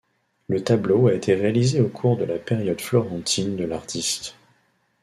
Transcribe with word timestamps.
Le 0.47 0.63
tableau 0.63 1.09
a 1.09 1.13
été 1.13 1.35
réalisé 1.35 1.79
au 1.79 1.87
cours 1.87 2.17
de 2.17 2.23
la 2.25 2.39
période 2.39 2.81
florentine 2.81 3.55
de 3.55 3.65
l'artiste. 3.65 4.33